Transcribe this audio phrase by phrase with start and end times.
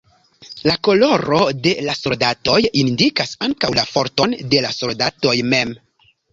[0.69, 5.79] La koloro de la soldatoj indikas ankaŭ la forton de la soldatoj mem.